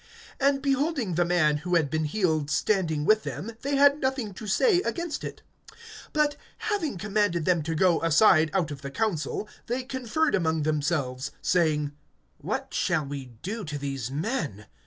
[0.39, 4.47] (14)And beholding the man who had been healed standing with them, they had nothing to
[4.47, 5.43] say against it.
[6.15, 11.29] (15)But having commanded them to go aside out of the council, they conferred among themselves,
[11.43, 11.91] (16)saying:
[12.39, 14.65] What shall we do to these men?